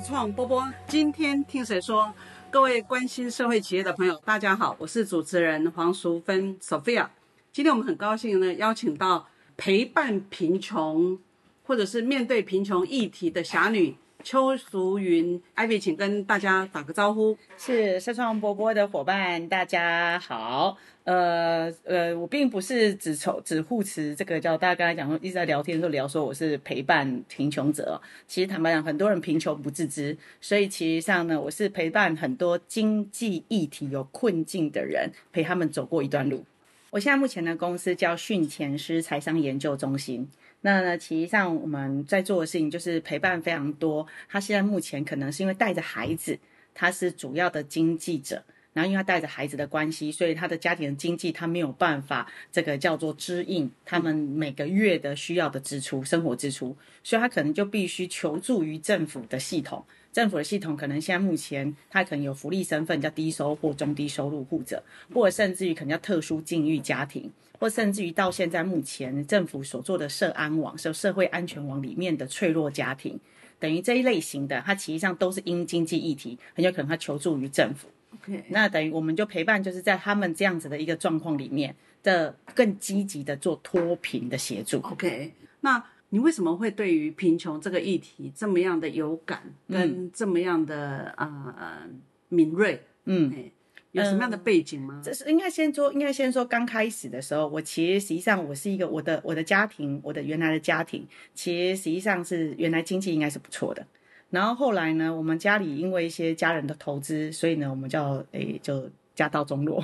[0.00, 2.12] 创波波，今天听谁说？
[2.50, 7.08] 各位关心社会企业的朋友，大家好，我是主持人黄淑芬 Sophia。
[7.52, 11.18] 今天我们很高兴呢，邀请到陪伴贫穷
[11.64, 17.38] 或者是面对贫穷议题的侠女邱淑云，Ivy，请跟大家打个招呼。
[17.56, 20.76] 是社创波波的伙伴，大家好。
[21.04, 27.98] 呃呃，我并不是只筹只护持这个叫大家刚才讲一直在聊天的时候聊说我是陪伴贫穷者。
[28.26, 36.44] 其实坦白讲，很多人贫穷不自知，所以其实上呢，我是陪伴很多经济议题有困境的人，陪他们走过一段路。
[36.90, 40.28] 我现在目前的公司叫训前师财商研究中心。
[40.60, 44.06] 那呢，其实上我们在做的事情就是陪伴非常多。
[44.28, 46.38] 他现在目前可能是因为带着孩子，
[46.74, 48.42] 他是主要的经济者。
[48.74, 59.84] 然后因为他带着孩子的关系，所以他的家庭的经济他没有办法这个叫做支应他们每个月的需要的支出、生活支出，所以他可能就必须求助于政府的系统。
[60.18, 64.82] 政府的系统可能现在目前他可能有福利身份叫低收或中低收入户者，
[65.14, 67.30] 或者甚至于可能叫特殊境遇家庭，
[67.60, 73.16] 或甚至于到现在目前政府所做的社安网、社社会安全网里面的脆弱家庭，
[73.60, 77.86] 等于这一类型的，它其实上都是因经济议题，很有可能他求助于政府。
[78.14, 84.80] OK，那等于我们就陪伴，就是在他们这样子的一个状况里面的更积极的做脱贫的协助。
[84.80, 91.88] OK，那你为什么会对于贫穷这个议题这么样的有感，跟这么样的呃
[92.28, 92.82] 敏锐？
[93.04, 93.50] 嗯，哎，
[93.92, 95.00] 有什么样的背景吗？
[95.04, 103.86] 这是应该先说，应该先说刚开始的时候，我其实实际上我是一个我的我的家庭，我的原来的家庭，其实实际上是原来经济应该是不错的。
[104.30, 109.82] 然后后来呢，我们家里因为一些家人的投资，所以呢，我们叫诶就家道中落，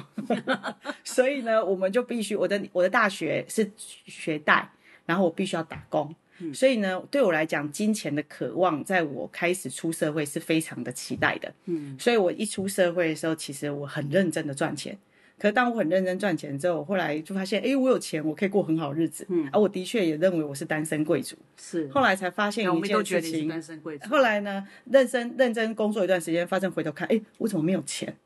[1.02, 4.70] 所以呢，我们就必须我的我的大学是学贷，
[5.06, 6.14] 然后我必须要打工。
[6.52, 11.52] 所以呢，对我来讲，金钱的渴望，在我开始出社会是非常的期待的。
[11.66, 14.98] 嗯，所以我一出社会的时候，其实我很认真的赚钱。
[15.38, 19.24] 可是当我很认真赚钱之后，我后来就发现，哎，我有钱，我可以过很好日子。
[19.30, 21.36] 嗯，而我的确也认为我是单身贵族。
[21.56, 23.48] 是，后来才发现我一件事情。
[23.48, 24.08] 单身贵族。
[24.08, 28.16] 后来呢，认真认真工作一段时间，发现回头看，哎，我怎么没有钱？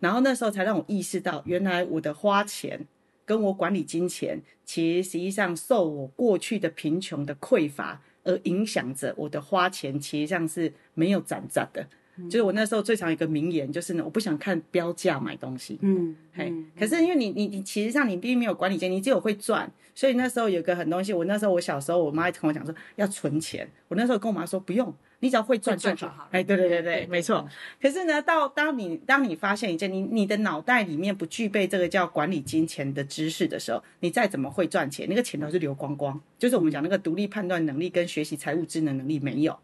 [0.00, 2.86] 然后那时候才让我意识到，原来我的花钱
[3.24, 11.88] 跟我管理金钱，其实实际上受我过去的贫穷的匮乏而影响着我的花钱，实际上是没有攒攒的。
[12.28, 15.78] 就是我那时候最常有一个名言，就是呢，我不想看标价买东西。
[15.80, 26.28] 嗯，嘿，可是因为你你你其实上你并没有管理钱，你只有会赚，所以那时候有个很多东西，我那时候我小时候我妈跟我讲说要存钱，我那时候跟我妈说不用，你只要会赚就好会赚就好。
[26.32, 27.48] 哎，对对对对，没错。
[27.80, 39.58] 可是呢，到当你当你发现一件你你的脑袋里面不具备这个叫管理金钱的知识的时候，你再怎么会赚钱，那个钱都是流光光，就是我们讲那个独立判断能力跟学习财务智能能力没有。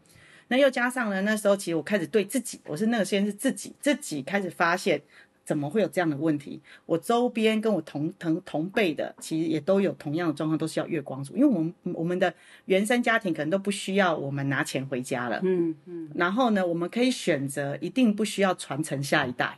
[0.49, 5.01] 那又加上呢，那时候其实我开始对自己，我是那个先是自己自己开始发现，
[5.45, 6.59] 怎么会有这样的问题？
[6.85, 12.33] 我周边跟我同同同辈的，其实也都有同样的状况，都是要月光族，因为我们我们的
[12.65, 19.57] 原生家庭可能都不需要我们拿钱回家了，嗯嗯，然后呢，我们可以选择，一定不需要传承下一代，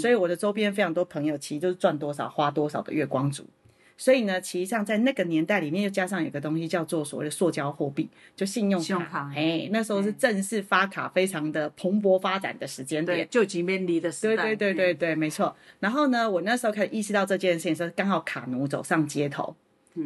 [0.00, 3.46] 所以我的周边非常多朋友，其实就是赚多少花多少的月光族。
[4.00, 8.86] 所以呢，其实上在那个年代里面，又加上有个东西叫做所谓的塑胶货币，就信用卡。
[8.86, 13.26] 信用卡哎，那时候是正式发卡非常的蓬勃发展的时间点对，。
[13.26, 14.44] 就几面离的时对代。
[14.44, 15.54] 对对对对，没错。
[15.80, 19.54] 然后呢，我那时候开始意识到这件事情的时候，刚好卡奴走上街头，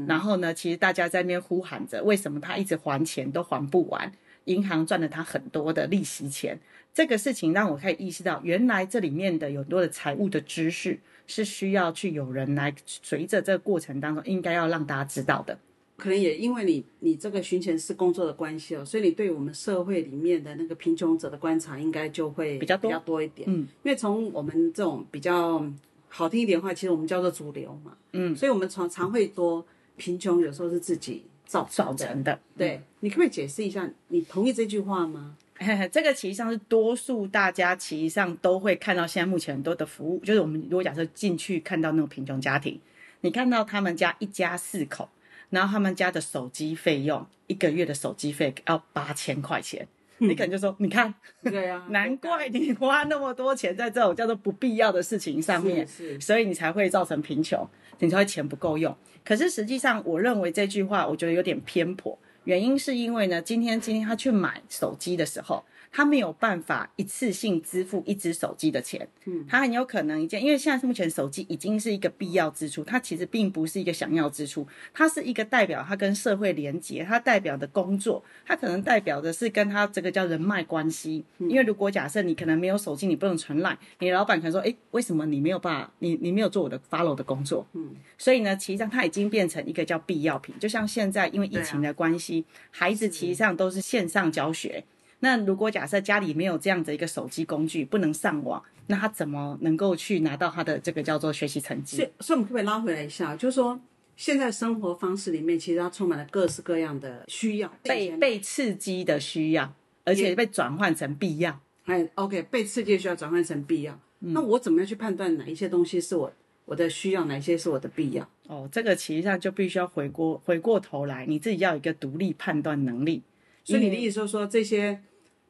[0.09, 4.11] 然后呢，其实大家在那边呼喊着，为什么他一直还钱都还不完？
[4.47, 6.59] 银行赚了他很多的利息钱。
[6.93, 15.59] 这个事情让我开始意识到，原来这里面的有很多的财务的知识是需要去有人来随着这个过程当中，应该要让大家知道的。
[15.97, 23.49] 可能也因为你你这个巡前是工作的关系哦，所以你对我们社会里面的那个贫穷者的观察应该就会比较多比较多一点。
[23.49, 25.65] 嗯，因为从我们这种比较
[26.09, 27.97] 好听一点的话，其实我们叫做主流嘛。
[28.13, 29.65] 嗯，所以我们常常会多
[29.97, 32.07] 贫穷，有时候是自己造造成的。
[32.07, 32.41] 成的。
[32.57, 33.89] 对，你可不可以解释一下？
[34.09, 35.37] 你同意这句话吗？
[35.93, 42.81] 这个其实上是多数大家其实上都会看到，现在目前很多的服务，就是我们如果假设进去看到那种贫穷家庭，
[43.21, 45.09] 你看到他们家一家四口，
[45.51, 49.87] 然后他们家的手机费用一个月的手机费要八千块钱，
[50.19, 56.21] 你可能就说，你看，对啊，难怪你花那么多钱在这种叫做不必要的事情上面，是是。
[56.21, 57.67] 所以你才会造成贫穷，
[58.01, 58.95] 你才会钱不够用。
[59.25, 65.65] 可是实际上，我认为这句话我觉得有点偏颇，原因是因为呢，今天今天他去买手机的时候，
[65.97, 81.25] 他没有办法一次性支付一只手机的钱，嗯，他很有可能一件，因为现在目前手机已经是一个必要支出，它其实并不是一个想要支出，它是一个代表它跟社会连接，它代表的工作，它可能代表的是跟他这个叫人脉关系。
[81.39, 87.65] 因为如果假设你可能没有手机，你不能传赖，你老板可能说，诶，为什么你没有办法，你你没有做我的 follow 的工作？
[87.75, 94.83] 嗯，所以呢，其实上它已经变成一个叫必要品，就像现在因为疫情的关系，孩子其实上都是线上教学。
[95.25, 101.97] 那如果假设家里没有这样的一个手机工具，不能上网，那他怎么能够去拿到他的这个叫做学习成绩？
[101.97, 103.81] 所以，所以我们可不可以拉回来一下，就是说，
[104.17, 109.75] 现在生活方式里面其实它充满了各式各样的需要，被被刺激的需要，
[110.05, 111.59] 而且被转换成必要。
[111.85, 113.99] 哎，OK，被刺激需要转换成必要。
[114.19, 116.31] 那我怎么样去判断哪一些东西是我
[116.67, 118.29] 我的需要，哪一些是我的必要？
[118.49, 123.23] 哦，这个其实上就必须要回过回过头来，你自己要有一个独立判断能力。
[123.67, 125.01] 所以你的意思就是说，这些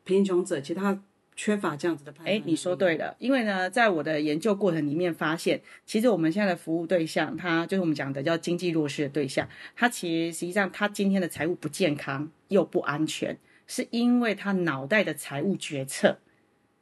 [0.05, 1.03] 贫穷者其实他
[1.37, 2.37] 缺乏这样子的判断。
[2.37, 13.37] 哎，你说对了，因为呢，在我的研究过程里面发现，其实我们现在的服务对象，他就是我们讲的叫经济弱势的对象，他其实实际上他今天的财务不健康又不安全，
[13.67, 16.19] 是因为他脑袋的财务决策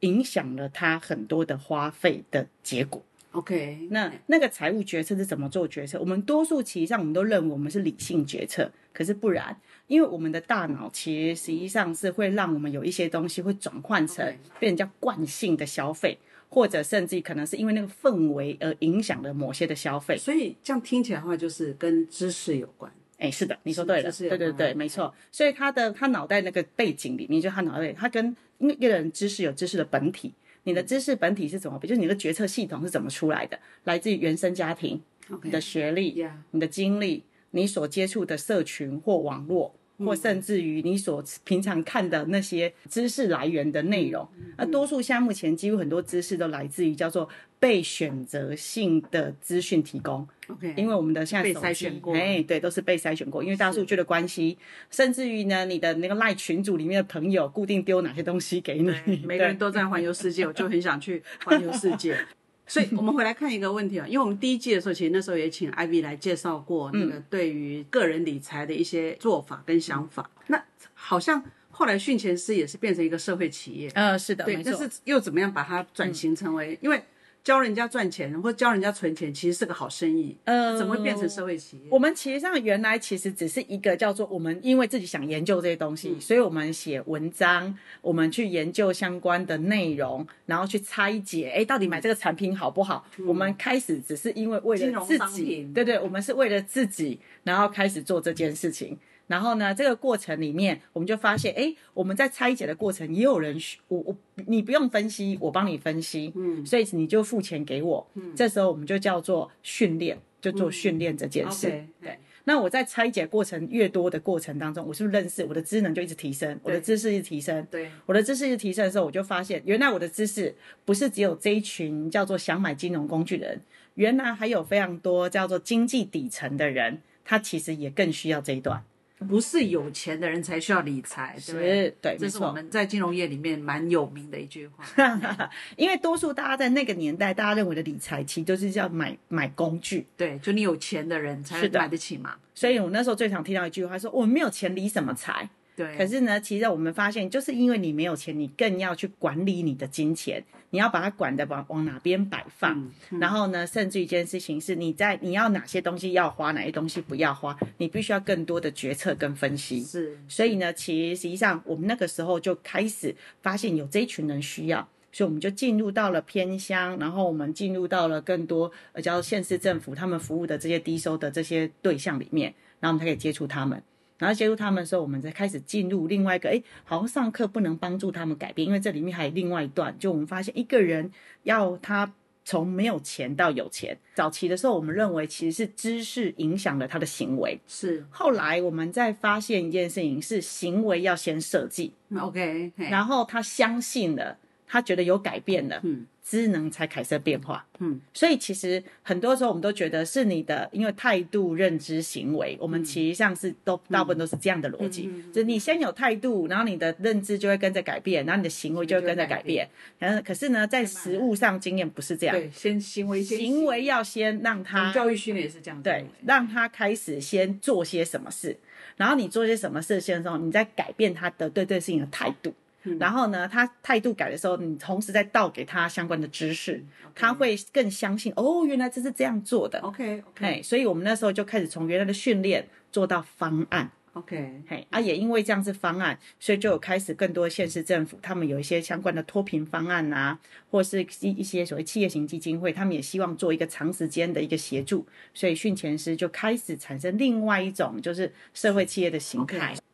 [0.01, 3.03] 影响了他很多的花费的结果。
[3.31, 5.99] OK，那那个财务决策是怎么做决策？
[5.99, 14.25] 我们多数其实上我们都认为我们是理性决策，可是不然，因为我们的大脑其实实际上是会让我们有一些东西会转换成
[14.59, 16.17] 变成叫惯性的消费，
[16.49, 20.17] 或者甚至可能是因为那个氛围而影响了某些的消费。
[20.17, 22.91] 所以这样听起来的话，就是跟知识有关。
[23.19, 25.15] 哎，是的，你说对了，对对对，没错。
[25.31, 30.33] 所以他的他脑袋那个背景里面，就他脑袋，他跟因为一个人知识有知识的本体，
[30.65, 31.79] 你的知识本体是怎么？
[31.81, 33.57] 就是你的决策系统是怎么出来的？
[33.85, 35.01] 来自于原生家庭、
[35.45, 44.29] 你的学历、你的经历、你所接触的社群或网络，或甚至于你所平常看的那些知识来源的内容。
[44.59, 47.29] 那多数现在目前几乎很多知识都来自于叫做
[47.61, 50.27] 被选择性的资讯提供。
[50.49, 54.59] OK，因为我们的现在被手机筛选过哎，对，都是被筛选过，因为大数据的关系，
[54.91, 58.91] 甚至于呢，你的那个赖群组里面的朋友固定丢哪些东西给你，
[59.25, 62.19] 每个人都在环游世界，我就很想去环游世界。
[62.67, 70.31] 所以我们回来看一个问题啊，因为我们第一季的时候，其实那时候也请 Ivy 来介绍过那个对于个人理财的一些做法跟想法。
[70.47, 70.63] 那
[70.95, 76.79] 好像后来训前师也是变成一个社会企业，呃，是的，对，但是又怎么样把它转型成为？
[76.81, 77.03] 因为
[77.45, 81.83] 教人家赚钱或教人家存钱，其实是个好生意，呃怎么会变成社会企业？
[81.91, 93.05] 我们其实上原来其实只是一个叫做我们因为自己想研究这些东嗯西，所以我们写文章，我们去研究相关的内容，然后去拆解，哎，到底买这个产品好不好？
[93.27, 98.97] 我们开始只是因为为了自己对对，我们是为了自己，然后开始做这件事情。
[99.33, 104.15] 然后呢，这个过程里面，我们就发现，哎，我们在拆解的过程，也有人需我我
[104.47, 111.83] 你不用分析，我帮你分析，嗯，所以你就付钱给我，嗯，这时候我们就叫做训练，就做训练这件事。
[112.03, 112.19] 对。
[112.45, 123.61] 那我在拆解过程越多的过程当中，我是不是认识我的知能就一直提升，我的知识一直提升，对，我的知识一直提升的时候，我就发现原来我的知识不是只有这一群叫做想买金融工具的人，
[123.95, 128.85] 原来还有非常多叫做经济底层的人，他其实也更需要这一段。
[129.23, 131.61] 不是有钱的人才需要理财，对不
[132.01, 132.17] 对？
[132.19, 134.85] 这是我们在金融业里面蛮有名的一句话。
[135.77, 142.35] 因为多数大家在那个年代，大家认为的理财其实都是叫买买工具，对，就你有钱的人才买得起嘛。
[142.55, 145.49] 所以我那时候最常听到一句话说：“我们没有钱理什么财？”
[145.83, 152.91] 对，可是呢，其实我们发现，就是因为你没有钱，你更要去管理你的金钱，你要把它管的往往哪边摆放。
[153.21, 159.83] 然后呢，甚至一件事情是你在你要哪些东西要花，哪些东西不要花，你必须要更多的决策跟分析。
[159.83, 173.83] 是所以呢，其实实际上我们那个时候就开始发现有这一群人需要，所以我们就进入到了偏乡，然后我们进入到了更多呃叫县市政府他们服务的这些低收的这些对象里面，然后我们才可以接触他们。
[174.23, 181.11] 然后接触他们的时候，我们才开始进入另外一个，哎，好像上课不能帮助他们改变，因为这里面还有另外一段，就我们发现一个人
[181.43, 182.13] 要他
[182.45, 194.39] 从没有钱到有钱，早期的时候我们认为其实是知识影响了他的行为，是后来我们再发现一件事情是行为要先设计，嗯，OK，然后他相信了。
[194.73, 213.85] 他觉得有改变了，嗯，知能才产生变化，嗯，所以其实很多时候我们都觉得是你的，因为态度、认知、行为，我们其实上是都大部分都是这样的逻辑，就是你先有态度，然后你的认知就会跟着改变，然后你的行为就会跟着改变，然后可是呢，在实物上经验不是这样，对，先行为先行为。
[213.85, 218.57] 要先让他教育训练也是这样，对，让他开始先做些什么事，
[218.97, 222.55] 然后你做些什么事情的时候，你再改变他的对这事情的态度。
[222.99, 226.83] 然后呢，他态度改的时候，你同时再倒给他相关的知识，
[227.15, 229.79] 他会更相信哦，原来这是这样做的。
[229.81, 233.91] OK 哎，OK 所以我们那时候就开始从原来的训练做到方案。
[234.15, 240.39] OK，嘿，啊，也因为这样是方案，所以就有开始更多县市政府，他们有一些相关的脱贫方案呐、
[240.71, 249.75] 或是一一些所谓企业型基金会，他们也希望做一个长时间的一个协助，所以训前师就开始产生另外一种就是社会企业的形态。
[249.75, 249.92] 那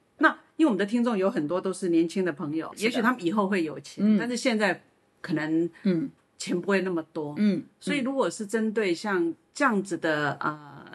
[0.59, 4.83] 因为我们的听众有很多都是年轻的朋友，也许他们以后会有钱，但是现在
[5.23, 6.11] 可能嗯。
[6.41, 10.87] 钱不会那么多，嗯，所以如果是针对像这样子的呃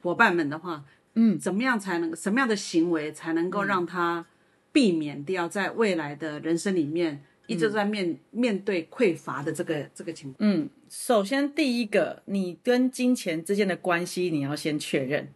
[0.00, 4.24] 伙伴们的话，嗯，怎么样才能什么样的行为才能够让他
[4.70, 10.48] 避免掉在未来的人生里面一直在面、面对匮乏的这个这个情况？
[10.48, 15.28] 嗯，首先第一个，你跟金钱之间的关系你要先确认。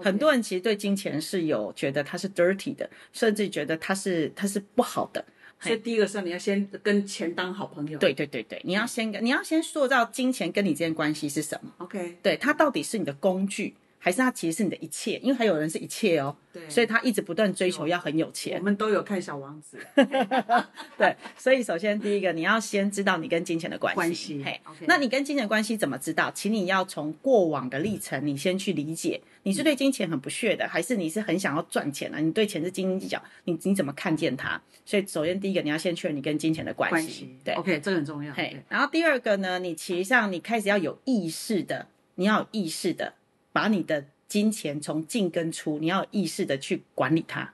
[0.00, 5.24] 很多人其实对金钱是有觉得它是 dirty 的，甚至觉得它是它是不好的。
[5.60, 7.96] 所以第一个是你要先跟钱当好朋友。
[7.96, 15.16] 对对对对，你要先跟你要先塑造金钱跟你之间关系是什么？，OK，对，它到底是你的工具，还是他其实是你的一切？
[15.22, 18.64] 因为还有人是一切哦，对所以他一直不断追求要很有钱我钱。
[18.64, 19.78] 们都有看小王子
[20.98, 23.96] 对，所以首先第一个，你要先知道你跟金钱的关系。
[23.96, 26.32] 关系嘿 OK 那你跟金钱关系怎么知道？
[26.34, 32.18] 请你要从过往的历程，你先去理解，你是对金钱很不屑的，还是你是很想要赚钱的？
[32.18, 34.60] 你对钱是斤斤计较，你你怎么看见它？
[34.84, 36.92] 所以首先第一个，你要先确认你跟金钱的关系。
[36.92, 38.34] 关系，对，OK，这个很重要。
[38.34, 43.14] 嘿，然后第二个呢，你其实上你开始要有意识的，你要有意识的
[43.52, 47.52] 把你的金钱从进跟出，你要有意识的去管理它。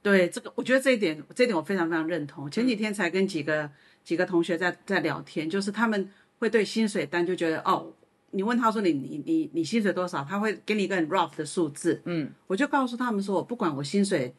[0.00, 2.50] 对这个，我觉得这一点，这一点我非常非常认同。
[2.50, 3.68] 前几天才跟几个
[4.04, 7.92] 几个同学在在聊天，就是他们会对薪水单就觉得哦，
[8.30, 14.32] 你问他说你你你你薪水多少，他会给你一个很 rough 的数字，嗯，我就告诉他们说，我不管我薪水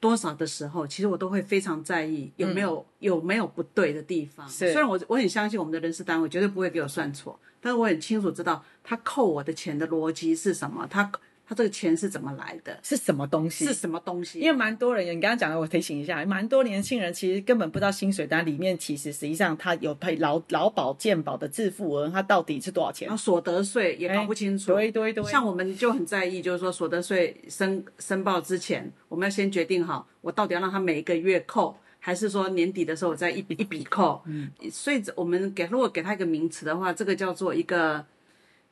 [0.00, 4.48] 多少的时候，其实我都会非常在意有没有、有没有不对的地方。
[4.48, 11.12] 虽然我我很相信我们的人事单位绝对不会给我算错，但是我很清楚知道他扣我的钱的逻辑是什么，他
[11.50, 13.64] 他这个钱是怎么来的，是什么东西？
[13.64, 14.38] 是什么东西？
[14.38, 23.20] 因为蛮多人，你刚刚讲的，我提醒一下，蛮多年轻人其实根本不知道薪水单里面其实实际上他有配劳劳保健保的自付额，他到底是多少钱然后？
[23.20, 24.72] 所得税也搞不清楚。
[24.72, 34.22] 对对对，像我们就很在意，就是说所得税申申报之前，我们要先决定好，我到底要让他每一个月扣，还是说年底的时候我再一笔一笔扣。
[34.26, 38.06] 嗯，所以我们给如果给他一个名词的话，这个叫做一个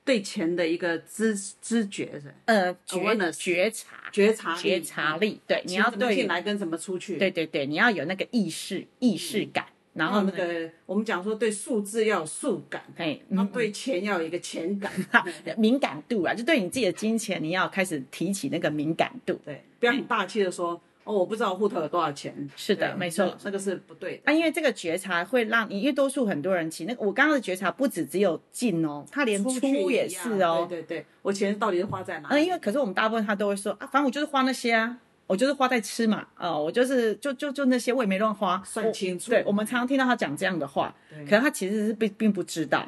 [0.09, 7.19] 对钱的一个知知觉是呃觉觉察觉察力觉察力，对，你要钱怎么对进来跟怎么出去。
[7.19, 14.91] 对对对，你要有那个意识意识感，然后那个我们讲说对数字要有数感，嘿，然后对钱要有一个钱感。
[15.59, 19.39] 敏感度啊，就对你自己的金钱，你要开始提起那个敏感度。
[19.45, 22.35] 对，不要很大气的说哦，我不知道我户头有多少钱。
[22.55, 24.23] 是的没错那那个是不对的。
[24.27, 30.67] 啊，因为这个觉察会让你，因为多数很多人其实那个我刚刚的觉察不止只有进哦，他连出也是哦。
[30.69, 32.29] 对对对，我钱到底是花在哪？
[32.29, 40.95] 嗯，因为可是我们大部分他都会说啊，反正我就是花那些啊，我就是花在吃嘛，哦，我就是就就就那些，我也没乱花，算清楚对，我们常常听到他讲这样的话，
[41.27, 42.87] 可是他其实是并并不知道。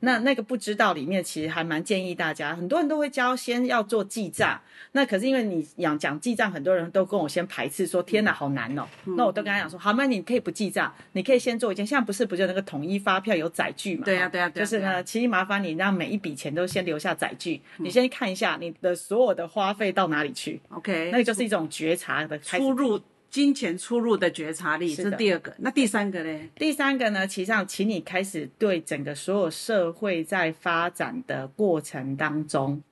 [0.00, 4.60] 那那个不知道里面，其实还蛮建议大家，很多人都会教先要做记账。
[4.92, 8.82] 那可是因为你讲讲记账，很多人都跟我先排斥说，天哪，好难哦。
[9.04, 11.86] 嗯那我都跟他讲说，好，那你可以不记账，你可以先做一件。
[11.86, 14.04] 现在不是不就那个统一发票有载具嘛？
[14.04, 22.98] 对呀对呀对呀就是呢，其实麻烦你让每一笔钱都先留下载具，你先看一下你的所有的花费到哪里去，OK，那个就是一种觉察的出入
[23.30, 25.54] 金钱出入的觉察力，这是第二个。
[25.58, 26.50] 那第三个呢？
[26.56, 32.82] 第三个呢，其实上，请你开始对整个所有社会在发展的过程当中，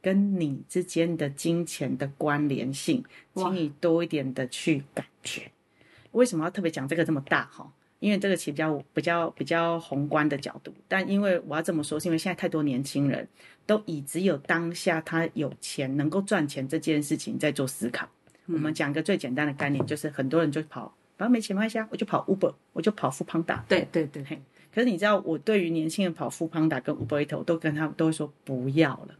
[0.00, 3.04] 跟你之间的金钱的关联性，
[3.34, 5.50] 请你多一点的去感觉。
[6.12, 7.72] 为什么要特别讲这个这么大哈？
[7.98, 13.28] 因为这个其实比较比较比较宏观的角度，但因为我要这么说，是因为现在太多年轻人
[13.66, 18.08] 都以只有当下他有钱能够赚钱这件事情在做思考。
[18.52, 23.64] 我们讲个最简单的概念，就是很多人就跑，反正没钱没关系啊，我就跑 Uber，我就跑富邦达。
[23.68, 24.22] 对对对，
[24.74, 29.16] 可是你知道，我对于年轻人跑富邦达跟 Uber Eats，我都跟他们都会说不要了。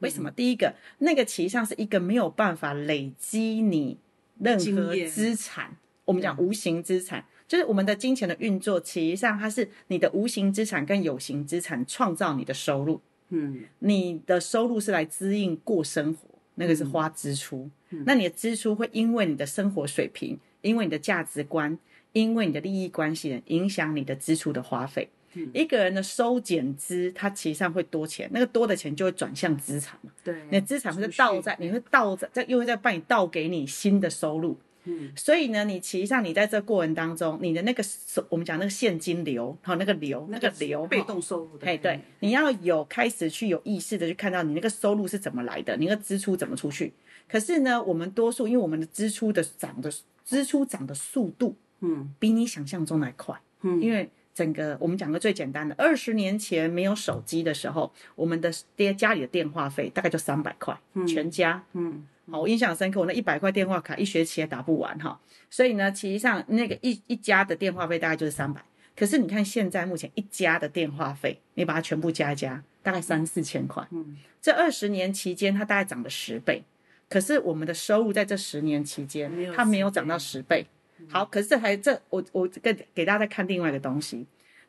[0.00, 0.30] 为什么？
[0.30, 3.96] 第一个，那个其实上是一个没有办法累积你
[4.38, 13.00] 任何资产，我们讲无形资产，就是我们的金钱的运作，其实上它是你的无形资产跟有形资产创造你的收入。
[13.30, 17.70] 嗯，你的收入是来滋应过生活，那个是花支出。
[18.04, 21.78] 那你的支出会因为你的生活水平，因为你的价值观，
[22.12, 25.08] 因为你的利益关系，影响你的支出的花费。
[25.52, 30.10] 一个人的收减资，它其实上会多钱，那个多的钱就会转向资产嘛。
[30.24, 34.58] 对，你的资产会倒在，你会倒在，再又会再帮你倒给你新的收入。
[34.86, 46.92] 嗯，所以呢，你其实上你在这过程当中，你的那个收，我们讲那个现金流，还有那个流，那个流被动收入的，哎，对，，你要有开始去有意识的去看到你那个收入是怎么来的，你那个支出怎么出去。
[47.28, 49.92] 可是呢，我们多数因为我们的支出的涨的
[50.24, 52.14] 支出涨的速度嗯。
[52.18, 53.82] 比你想象中来快，嗯。
[53.82, 60.78] 因为整个我们讲个最简单的，二十年前没有手机的时候，我们的爹家里的电话费大概就三百块，
[61.08, 68.60] 全家，嗯好，我印象深刻，我那一百块电话卡一学期也打不完哈，所以呢，其实上那个一一家的电话费大概就是三百。
[68.96, 73.86] 可是你看现在目前一家的电话费，你把它全部加加，大概三四千块。
[73.90, 76.64] 嗯，这二十年期间，它大概涨了十倍。
[77.08, 80.66] 可是我们的收入在这十年期间，它没有涨到十倍。
[81.08, 84.26] 好，可是这还这我我给给大家再看另外一个东西。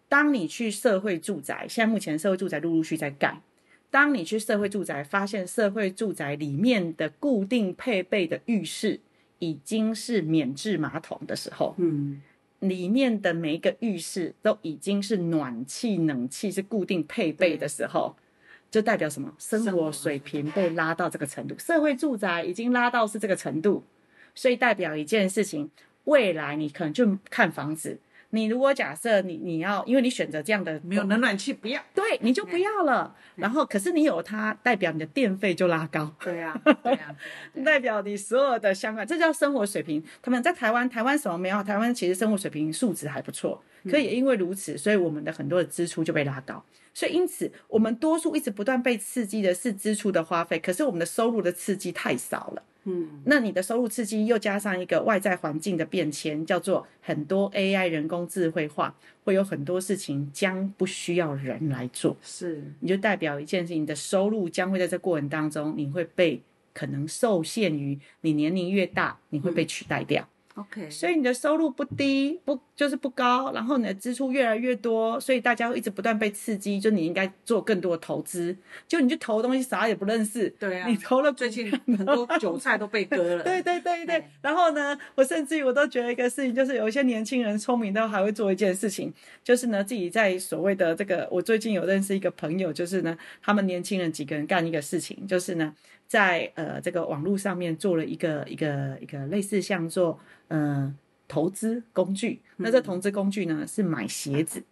[0.09, 3.41] 当你去社会住宅，现在目前社会住宅陆陆续在盖。
[3.89, 8.99] 当你去社会住宅，发现社会住宅里面的固定配备的浴室
[9.39, 12.21] 已经是免治马桶的时候，嗯
[12.59, 18.15] 里面的每一个浴室都已经是暖气、冷气是固定配备的时候，
[18.71, 19.31] 就代表什么？
[19.37, 23.83] 生活水平被拉到这个程度，社会住宅已经拉到是这个程度，
[24.33, 25.69] 所以代表一件事情，
[26.05, 27.99] 未来你可能就看房子。
[28.31, 33.15] 你如果假设你你要，因为你选择这样的没有冷暖气不要，对，你就不要了。
[33.35, 36.13] 然后，可是你有它，代表你的电费就拉高。
[36.19, 37.15] 对呀 对呀
[37.63, 40.03] 代表你所有的相关，这叫生活水平。
[40.21, 41.63] 他们在台湾，台湾什么没有？
[41.63, 46.63] 台湾其实生活水平素质还不错，可也因为如此，所以我们的很多的支出就被拉高。
[46.93, 52.63] 所以因此，我们多数一直不断被刺激的是支出的花费，可是我们的收入的刺激太少了。
[52.89, 62.15] 嗯那你的收入刺激又加上一个外在环境的变迁，叫做很多 AI 人工智慧化，会有很多事情将不需要人来做。
[62.21, 66.41] 是，你就代表一件事情，你的收入将会在这过程当中，你会被
[66.73, 70.27] 可能受限于你年龄越大，你会被取代掉。
[70.55, 78.55] OK，所以你的收入不低，不就是不高，然后你的支出越来越多，所以大家会一直不断被刺激，就你应该做更多的投资，
[78.87, 89.11] 就你去投的东西啥也不认识，对啊你投了最近很多韭菜都被割了， 对对对对哎，然后呢，我甚至于我都觉得一个事情，就是有一些年轻人聪明到还会做一件事情，
[89.43, 95.73] 就是呢自己在所谓的这个，我最近有认识一个朋友，就是呢他们年轻人几个人干一个事情，就是呢
[96.07, 100.93] 在呃这个网络上面做了一个一个一个类似像做呃
[101.27, 104.63] 投资工具，那这投资工具呢是买鞋子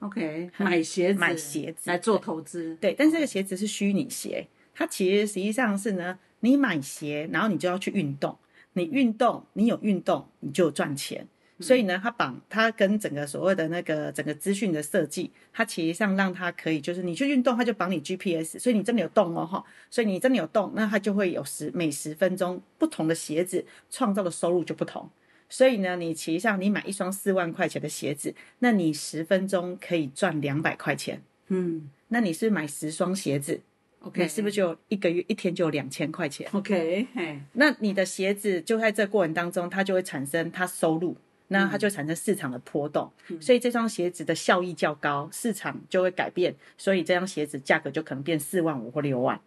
[0.00, 1.90] ，OK，买鞋子，买鞋子。
[1.90, 8.36] 来做投资，对，但是这个鞋子是虚拟鞋，它其实实际上是呢，你买鞋，然后你就要去运动，
[8.72, 11.26] 你运动，你有运动，你就有赚钱。
[11.60, 25.08] 所以呢，它绑它跟整个所谓的那个整个资讯的设计，它其实上让它可以就是你去运动，它就绑你 GPS，所以你真的有动哦哈，所以你真的有动，那它就会有十每十分钟不同的鞋子创造的收入就不同。
[25.54, 31.22] 所以呢，你其实上你买一双四万块钱的鞋子，那你十分钟可以赚两百块钱。
[31.46, 33.60] 嗯那你是买十双鞋子
[34.00, 37.06] ，OK，你是不是就一个月一天就有两千块钱？OK？
[37.14, 43.08] 嘿，那你的鞋子就在这过程当中，它就会产生它收入，那它就产生市场的波动，
[43.40, 49.40] 所以这双鞋子的效益较高，市场就会改变，所以这双鞋子价格就可能变四万五或六万，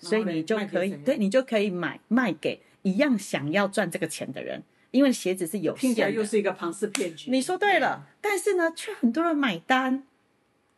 [0.00, 4.62] 所以你就可以，对你就可以买卖给一样想要赚这个钱的人，
[4.94, 6.22] 因为鞋子是有听起来限的。
[6.22, 7.30] 又是一个庞氏骗局。
[7.30, 10.04] 你说对了，但是呢，却很多人买单。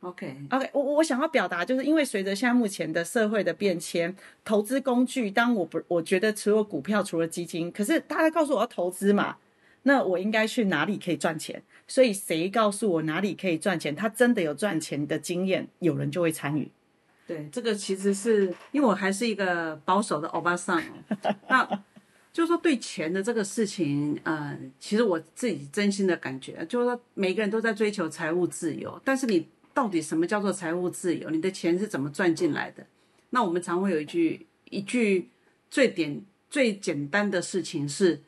[0.00, 9.36] ，OK，OK，我我我想要表达，就是因为随着现在目前的社会的变迁，投资工具，当我不我觉得除了股票，除了基金，可是大家告诉我要投资嘛，
[9.82, 11.62] 那我应该去哪里可以赚钱？
[11.86, 16.70] 所以谁告诉我哪里可以赚钱，他真的有赚钱的经验，有人就会参与。
[17.26, 21.84] 对，这个其实是因为我还是一个保守的欧巴桑哦， 那
[22.36, 31.30] 就是说对钱的这个事情，呃，其实我自己真心的感觉，就是说每个人都在追求财务自由，但是你到底什么叫做财务自由？
[31.30, 32.86] 你的钱是怎么赚进来的？
[33.30, 35.30] 那我们常会有一句一句
[35.70, 38.20] 最简最简单的事情是，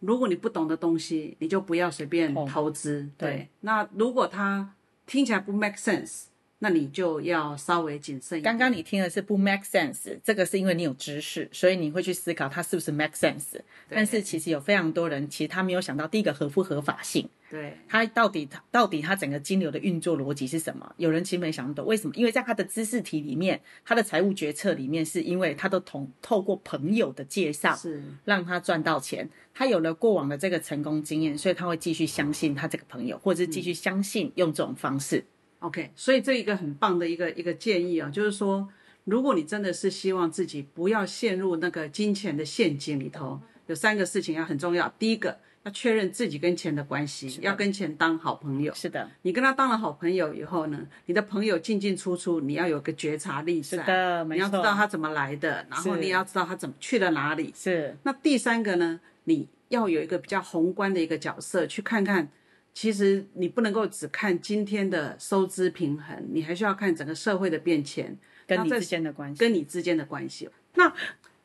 [0.00, 3.10] 如果你不懂的东西，你就不要随便投资。
[3.18, 6.28] 对，那如果它听起来不 make sense。
[6.64, 8.40] 那你就要稍微谨慎。
[8.40, 13.60] 刚刚你听的是不 make sense，这个是因为你有知识，所以你会去思考它是不是 make sense。
[13.86, 20.90] 但是其实有非常多人，其实他没有想到第一个合不合法性，对他到底他到底他整个金流的运作逻辑是什么？
[20.96, 22.14] 有人其实没想懂，为什么？
[22.16, 29.28] 因为在他的知识题里面，他的财务决策里面，是因为他都同透过朋友的介绍，是让他赚到钱。
[29.52, 35.22] 他有了过往的这个成功经验，所以他会继续相信他这个朋友，或者是继续相信用这种方式。
[35.64, 38.68] OK，所以这一个很棒的一个一个建议啊，就是说，
[39.04, 44.92] 如果你真的是希望自己不要陷入那个金钱的陷阱里头，有三个事情要很重要。
[44.98, 48.74] 第一个，要确认自己跟钱的关系，要跟钱当好朋友。
[48.74, 57.50] 是的，你跟他当了好朋友以后呢，你的朋友进进出出，你要有个觉察力在，是的没你要知道他怎么来的，然后你也要知道他怎么去了哪里。
[57.56, 62.28] 是那第三个呢，你要有一个比较宏观的一个角色，去看看，
[62.74, 68.14] 其实你不能够只看今天的收支平衡，你还需要看整个社会的变迁
[68.46, 69.38] 跟你之间的关系。
[69.38, 70.50] 跟你之间的关系。
[70.74, 70.92] 那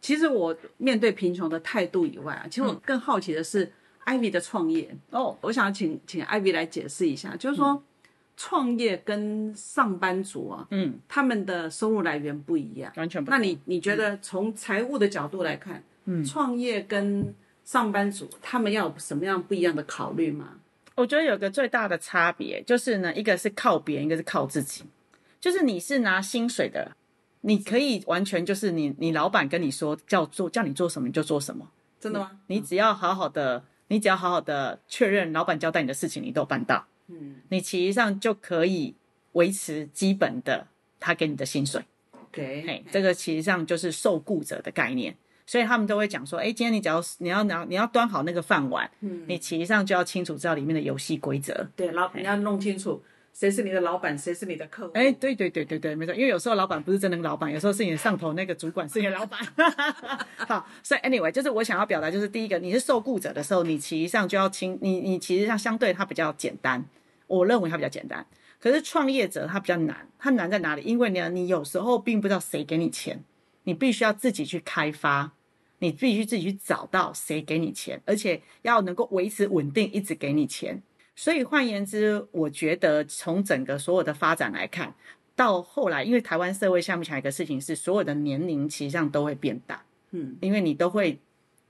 [0.02, 3.72] 其实我面对贫穷的态度以外啊，其实我更好奇的是、
[4.06, 4.94] Ivy 的创业。
[5.12, 7.82] 哦，我想请请 Ivy 来解释一下，就是说。
[8.42, 12.90] 创业跟上班族啊，嗯，他们的收入来源不一样。
[12.96, 13.38] 完全不同。
[13.38, 20.52] 那你你觉得从财务的角度来看，嗯，创业跟上班族他们要有什么样不一样的考虑吗？
[21.00, 24.84] 我觉得有个最大的差别就是呢，一个是靠别人，一个是靠自己。
[25.40, 26.96] 就是你是拿薪水的，
[27.42, 32.40] 你可以完全就是你你老板跟你说叫做叫你做什么你就做什么，真的吗？
[32.48, 38.96] 你只要好好的，你只要好好的确认老板交代你的事情你都有办到，嗯你其实上就可以
[39.32, 40.68] 维持基本的
[41.00, 41.82] 他给你的薪水。
[42.12, 45.16] ，OK，嘿，这个其实上就是受雇者的概念，
[45.50, 51.68] 所以他们都会讲说，哎，今天你只要你要拿你要端好那个饭碗，嗯，你其实上就要清楚知道里面的游戏规则。
[51.76, 53.02] 对，老你要弄清楚
[53.34, 54.94] 谁是你的老板，谁是你的客户。
[54.94, 59.40] 哎，对对对对对，没错，因为有时候老板不是真的老板，有时候是你的上头那个主管是你的老板。
[60.48, 66.86] 好，所以 anyway，就是我想要表达，就是第一个，你是受雇者的时候，你其实上就要清，你你其实上相对它比较简单，
[67.26, 68.24] 我认为它比较简单。
[68.60, 70.84] 可是创业者他比较难，他难在哪里？
[70.84, 73.24] 因为呢，你有时候并不知道谁给你钱，
[73.64, 75.32] 你必须要自己去开发，
[75.80, 80.82] 你必须自己去找到谁给你钱，而且要能够维持稳定，一直给你钱。
[81.16, 84.94] 所以换言之，我觉得从整个所有的发展来看，
[85.36, 91.20] 到后来，因为台湾社会下目前有一个事情是，所有的年龄其实上都会变大，嗯，因为你都会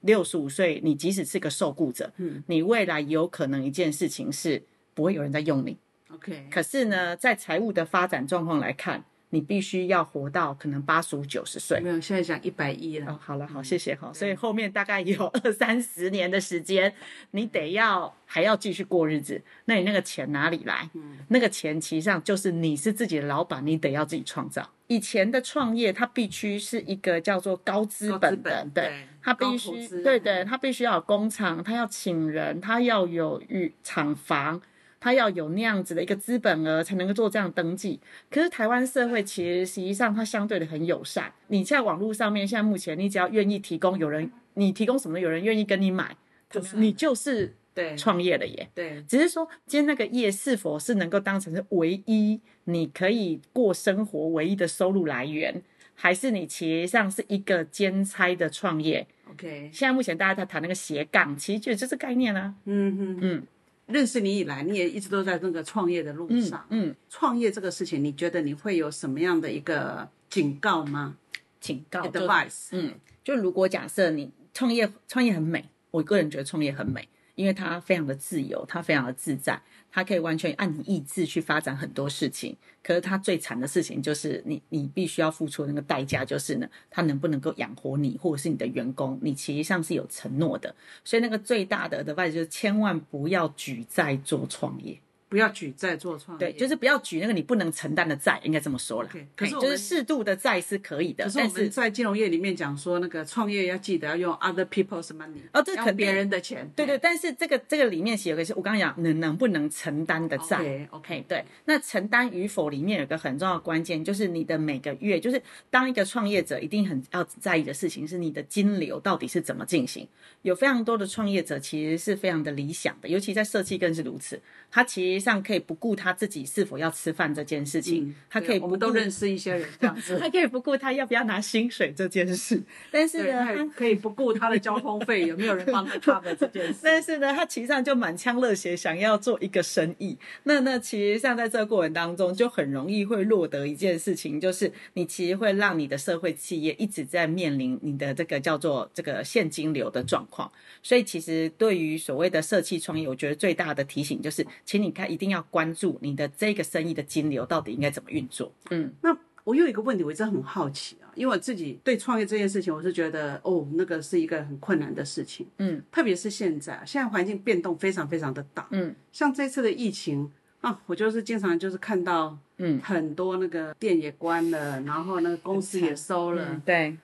[0.02, 4.62] 六十五岁，你即使是个受雇者，嗯，你未来有可能一件事情是
[4.93, 5.76] 不会有人在用你
[6.13, 11.80] ，OK，可是呢，在财务的发展状况来看，你必须要活到可能八十五、九十岁。
[11.80, 13.12] 没有，现在讲一百一了。
[13.12, 14.12] 哦，好了，好，谢谢哈。
[14.13, 16.94] 所以后面大概有二三十年的时间，
[17.32, 19.42] 你得要还要继续过日子。
[19.65, 20.89] 那你那个钱哪里来？
[21.28, 24.68] 那个钱其实上就是你是自己的老板，你得要自己创造。
[24.88, 34.60] 以前的创业，它必须是一个叫做高资本的，对本对，它必须对对，它必须要有工厂，它要请人，它要有与厂房。
[35.00, 38.00] 它要有那样子的一个资本额，才能够做这样登记。
[38.30, 41.32] 可是台湾社会其实实际上它相对的很友善。
[41.48, 46.16] 你在网络上面，现在目前你只要愿意提供，有人你提供什么，有人愿意跟你买，
[46.50, 48.70] 就是你就是对创业了耶。
[48.76, 55.62] 对只是说，今天那个业是否是能够当成是唯一你可以过生活唯一的收入来源，
[55.96, 62.54] 还是你其实上是一个兼差的创业？，OK，现在目前大家在谈那个斜杠，其实就是概念啊。
[62.66, 63.44] 嗯嗯嗯
[63.89, 66.65] 认识你以来，你也一直都在那个创业的路嗯上。
[66.69, 71.17] 嗯，创业这个事情，你觉得你会有什么样的一个警告吗
[71.60, 82.56] 警告？Advice，嗯，就如果假设你创业，创业很美，我个人觉得创业很美，因为它非常的自由，它非常的自在，他可以完全按你意志去发展很多事情。
[82.82, 90.73] 可是他最惨的事情就是你，你必须要付出那个代价就是呢，他能不能够养活你，或者是你的员工，你其实上是有承诺的。
[91.04, 94.99] 所以那个最大的 advice 就是千万不要举债做创业。
[95.30, 96.52] 不要举债做创业。
[96.52, 99.28] 对，就是不要举那个你不能承担的债，应该这么说了 OK，。
[99.36, 106.70] 可是嘿就是我们适度的债是可以的，可是我们在金融业里面讲说，那个创业要记得要用 other people's money，哦这肯别人的钱。
[106.76, 110.88] 对对，但是这个这个里面写有个是我刚刚讲能能不能承担的债。
[110.89, 120.08] OK 对，那承担与否里面有一个很重要的关键，就是你的每个月，就是当一个创业者一定很要在意的事情是你的金流到底是怎么进行。
[120.42, 124.42] 有非常多的创业者其实是非常的理想的，尤其在设计更是如此。
[124.72, 136.80] 他其实实上可以不顾他自己是否要吃饭这件事情，他可以我们都认识一些人这样子， 他可以不顾他要不要拿薪水这件事， 但是，呢，他可以不顾他的交通费有没有人帮他 cover 这件事。
[136.84, 140.18] 但是呢，他其实上就满腔热血想要做一个生意。
[140.44, 150.52] 那那其实上在这个过程当中，就很容易会落得一件事情，就是你其实会让你的社会企业一直在面临你的这个叫做这个现金流的状况。
[150.82, 158.52] 所以其实对于所谓的社企创业，我觉得最大的提醒就是，请你看一定要关注你的这个生意的金流到底应该怎么运作。
[158.69, 165.48] 嗯，那我有一个问题，我一直很好奇啊，因为我自己对创业这件事情，我是觉得哦，那个是一个很困难的事情。
[165.58, 168.67] 嗯，特别是现在，现在环境变动非常非常的大。
[168.72, 176.45] 嗯，像这次的疫情啊，我就是经常就是看到，嗯，很多那个店也关了，然后那个公司也收了。
[176.52, 176.98] 嗯，对。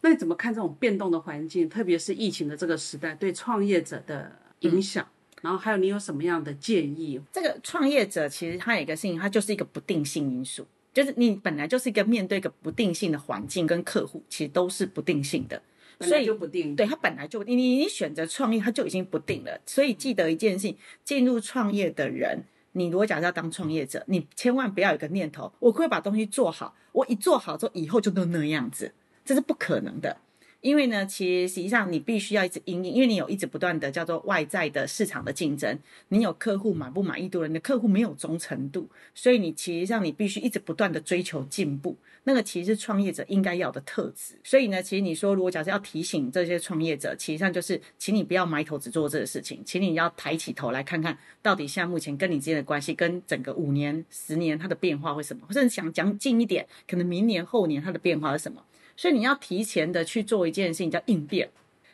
[0.00, 5.06] 那你怎么看这种变动的环境，特别是疫情的这个时代对创业者的影响？
[5.44, 7.20] 然后还有你有什么样的建议？
[7.30, 15.60] 这个创业者其实他有一个事情，他就是一个不定性因素，就是你本来就是一个面对一个不定性的环境跟客户，其实都是不定性的，
[16.00, 16.74] 所以就不定。
[16.74, 19.60] 对他本来就你你你选择创业，他就已经不定了。
[19.66, 28.94] 所以记得一件事情，进入创业的人，你如果假设要当创业者，你千万不要有个念头，我会把东西做好，我一做好之后，以后就都那样子，
[29.26, 30.16] 这是不可能的。
[30.64, 44.36] 因为呢，其实实际上你必须要一直因应，因为你有一直不断的叫做外在的市场的竞争，你有客户满不满意度，你的客户没有忠诚度，所以你其实上你必须一直不断的追求进步，那个其实是创业者应该要的特质。
[44.42, 58.64] 所以呢，其实你说如果假设要提醒这些创业者，其实上就是，请你不要埋头只做这个事情，请你要抬起头来看看到底现在目前跟你之间的关系，跟整个五年、十年它的变化会什么，甚至想讲近一点，可能明年、后年它的变化是什么。
[58.96, 61.50] 所以你要提前的去做一件事情，叫应变。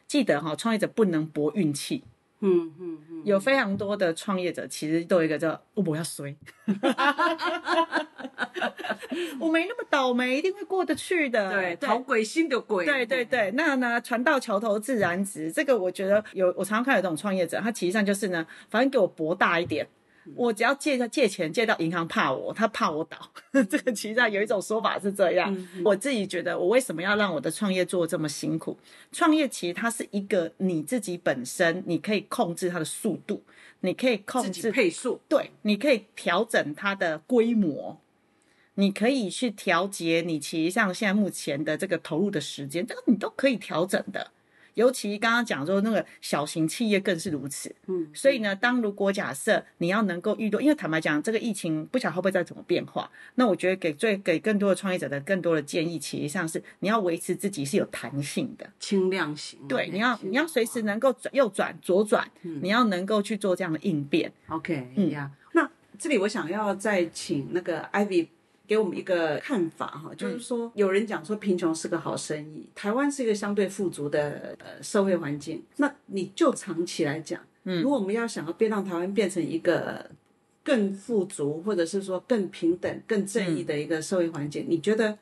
[0.07, 2.03] 记得哈，创业者不能搏运气。
[2.43, 6.35] 嗯嗯嗯，有非常多的创业者其实都有一个叫“我要衰
[9.39, 11.53] ”，我没那么倒霉，一定会过得去的。
[11.53, 12.87] 对，讨鬼心的鬼。
[12.87, 15.53] 对对对，那呢，船到桥头自然直。
[15.53, 19.87] 这个我觉得有，我常常看有这种创业者，他其实上就是呢，反正给我博大一点。
[20.35, 23.19] 我只要借借钱借到银行怕我，他怕我倒。
[23.69, 25.69] 这个其实上有一种说法是这样。
[25.85, 28.79] 我自己觉得，我为什么要让我的创业做这么辛苦？
[29.13, 33.43] 创业其实它是一个你自己本身，你可以控制它的速度，
[33.81, 37.99] 你可以控制配速，对，你可以调整它的规模，
[38.75, 44.31] 你可以去调节你其实像现在目前的这个投入的时间，这个你都可以调整的。
[44.81, 64.33] 尤其刚刚讲说那个小型企业更是如此，嗯，所以呢，当如果假设你要能够遇到，因为坦白讲，这个疫情不晓得会不会再怎么变化，那我觉得给最给更多的创业者的更多的建议，其实上是你要维持自己是有弹性的，轻量型，对，你要你要随时能够转右转左转，你要能够去做这样的应变。
[64.49, 65.11] OK，嗯。
[65.11, 68.29] 呀，那这里我想要再请那个 Ivy。
[68.71, 75.61] 给我们一个看法哈，就是说，有人讲说贫穷是个好生意，台湾是一个相对富足的呃社会环境。
[75.79, 80.09] 那你就长期来讲，嗯，如果我们要想要变让台湾变成一个
[80.63, 85.19] 更富足，或者是说更平等、更正义的一个社会环境，你觉得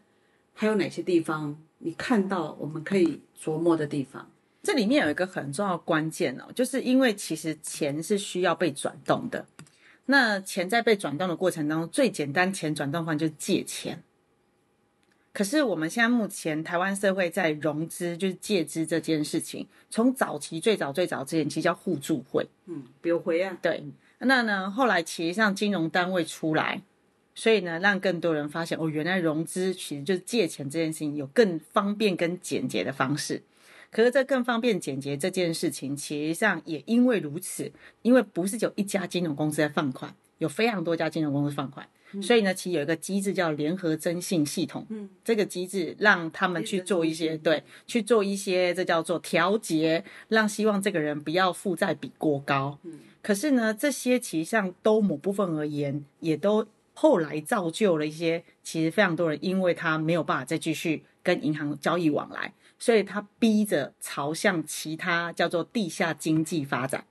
[0.53, 4.31] 还有哪些地方你看到我们可以琢磨的地方？
[4.63, 9.47] 这里面有一个很重要的关键哦，就是因为其实钱是需要被转动的。
[10.11, 14.03] 那钱在被转动的过程当中，最简单钱转动方就是借钱。
[15.35, 22.49] 可是我们现在目前台湾社会在融资，就是借资这件事情，从早期最早最早之前，其实叫互助会。
[22.65, 23.85] 嗯，比如回啊，对。
[24.21, 26.81] 那呢，后来其实上金融单位出来，
[27.35, 33.43] 所以呢，让更多人发现哦，原来融资其实就是借钱这件事情有更方便跟简洁的方式。
[33.91, 37.73] 可是这更方便简洁这件事情，其实上也因为如此，
[38.03, 41.89] 因为不是只有一家金融公司在放款，有非常多家金融公司放款，
[42.23, 44.87] 所以呢，其实有一个机制叫联合征信系统。
[44.91, 52.79] 嗯，这个机制让他们去做一些对，去做一些这叫做调节，让希望这个人不要负债比过高。
[52.83, 62.53] 嗯，可是呢，这些其实上都某部分而言，也都后来造就了一些，其实非常多人因为他没有办法再继续跟银行交易往来。
[62.79, 67.05] 所以他逼着朝向其他叫做地下经济发展。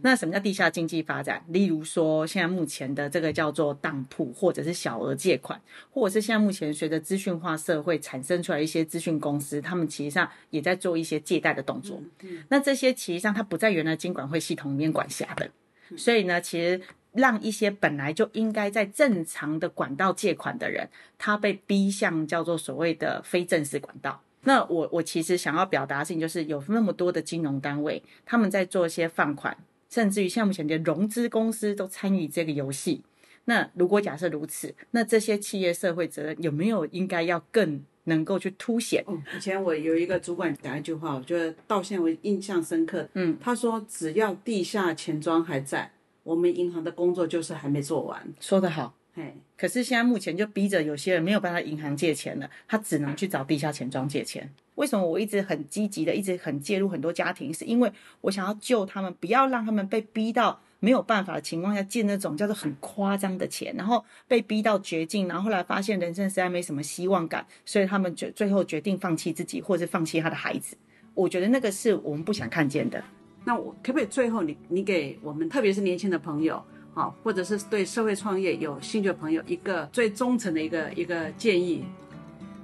[0.00, 1.44] 那什么叫地下经济发展？
[1.48, 12.02] 例如说，现在目前的这个叫做当铺，或者是小额借款，或者是现在目前随着资讯化社会产生出来一些资讯公司，他们其实上也在做一些借贷的动作。
[12.48, 15.50] 那这些其实上它不在原来金管会系统里面管辖的，
[15.94, 16.80] 所以呢，其实
[17.12, 24.22] 让一些本来就应该在正常的管道借款的人，他被逼向叫做所谓的非正式管道。
[24.46, 29.56] 那我我其实想要表达的事情就是，有那么多的金融单位，他们在做一些放款，
[29.90, 33.02] 甚至于像目前的融资公司都参与这个游戏。
[33.46, 39.02] 那如果假设如此，那这些企业社会责任有没有应该要更能够去凸显？
[39.06, 43.08] 哦，以前我有一个主管讲一句话，我觉得到现在我印象深刻。
[43.14, 45.90] 嗯，他说只要地下钱庄还在，
[46.22, 48.32] 我们银行的工作就是还没做完。
[48.40, 48.94] 说得好。
[49.16, 54.52] 嘿，可是现在目前就逼着有些人没有办法银行借钱了，他只能去找地下钱庄借钱。
[54.74, 70.76] 为什么我一直很积极的，一直很介入很多家庭，是因为我想要救他们，不要让他们被逼到没有办法的情况下借那种叫做很夸张的钱，然后被逼到绝境，然后后来发现人生实在没什么希望感，所以他们决最后决定放弃自己，或者是放弃他的孩子。
[71.14, 73.02] 我觉得那个是我们不想看见的。
[73.46, 76.62] 那我可不可以最后你你给我们特别是年轻的朋友，
[76.96, 81.84] 好，或者是对社会创业有兴趣的朋友一个最忠诚的一个一个建议？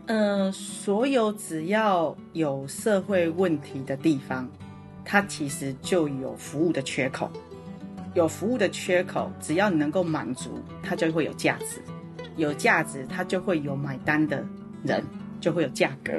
[0.06, 4.50] 呃，所有只要有社会问题的地方，
[5.04, 7.30] 它其实就有服务的缺口。
[8.14, 11.82] 有服务的缺口，只要你能够满足，它就会有价值。
[12.36, 14.42] 有价值，它就会有买单的
[14.82, 15.04] 人，
[15.42, 16.10] 就会有价格。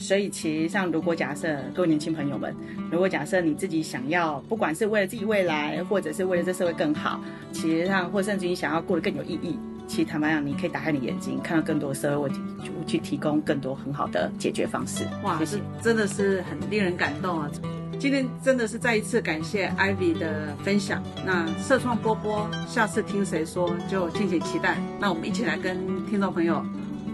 [0.00, 2.56] 所以，其实上，如果假设各位年轻朋友们，
[2.90, 7.20] 如果假设你自己想要，不管是为了自己未来，或者是为了这社会更好，
[7.52, 15.04] 其实上，或甚至你想要过得更有意义，其实坦白讲，你可以打开你眼睛，看到更多的社会问题，就去提供更多很好的解决方式。
[15.22, 17.50] 哇，谢谢这真的是很令人感动啊！
[17.98, 21.02] 今天真的是再一次感谢 Ivy 的分享。
[21.26, 24.78] 那社创波波，下次听谁说就敬请期待。
[24.98, 26.64] 那我们一起来跟听众朋友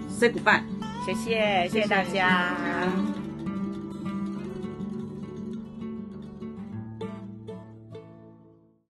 [0.09, 0.76] say goodbye。
[1.07, 2.57] 谢谢，谢谢大家。